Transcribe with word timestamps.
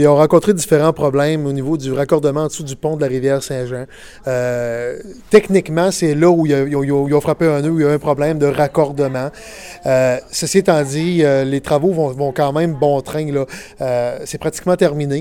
Ils 0.00 0.06
ont 0.06 0.14
rencontré 0.14 0.54
différents 0.54 0.92
problèmes 0.92 1.44
au 1.44 1.52
niveau 1.52 1.76
du 1.76 1.92
raccordement 1.92 2.42
en 2.42 2.46
dessous 2.46 2.62
du 2.62 2.76
pont 2.76 2.94
de 2.94 3.00
la 3.00 3.08
rivière 3.08 3.42
Saint-Jean. 3.42 3.86
Euh, 4.28 4.96
techniquement, 5.28 5.90
c'est 5.90 6.14
là 6.14 6.30
où 6.30 6.46
ils 6.46 7.14
ont, 7.14 7.20
frappé 7.20 7.48
un 7.48 7.62
nœud, 7.62 7.70
où 7.70 7.80
il 7.80 7.82
y 7.82 7.84
a 7.84 7.90
eu 7.90 7.94
un 7.94 7.98
problème 7.98 8.38
de 8.38 8.46
raccordement. 8.46 9.30
Euh, 9.86 10.18
ceci 10.30 10.58
étant 10.58 10.80
dit, 10.84 11.24
euh, 11.24 11.42
les 11.42 11.60
travaux 11.60 11.90
vont, 11.90 12.12
vont, 12.12 12.30
quand 12.30 12.52
même 12.52 12.74
bon 12.74 13.00
train. 13.00 13.26
c'est 14.24 14.38
pratiquement 14.38 14.76
terminé. 14.76 15.16